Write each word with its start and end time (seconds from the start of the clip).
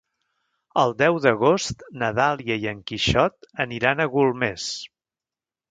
El 0.83 0.93
deu 1.01 1.19
d'agost 1.25 1.85
na 2.03 2.11
Dàlia 2.21 2.59
i 2.65 2.67
en 2.75 2.83
Quixot 2.93 3.49
aniran 3.67 4.01
a 4.09 4.13
Golmés. 4.19 4.71